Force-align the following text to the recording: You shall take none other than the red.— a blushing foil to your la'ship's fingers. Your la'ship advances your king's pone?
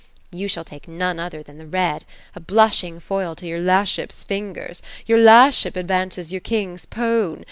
You 0.31 0.47
shall 0.47 0.63
take 0.63 0.87
none 0.87 1.19
other 1.19 1.43
than 1.43 1.59
the 1.59 1.67
red.— 1.67 2.05
a 2.35 2.39
blushing 2.39 2.99
foil 2.99 3.35
to 3.35 3.45
your 3.45 3.59
la'ship's 3.59 4.23
fingers. 4.23 4.81
Your 5.05 5.19
la'ship 5.19 5.75
advances 5.75 6.31
your 6.31 6.41
king's 6.41 6.87
pone? 6.87 7.39